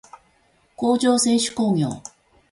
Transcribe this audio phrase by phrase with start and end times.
[0.75, 2.01] 工場制手工業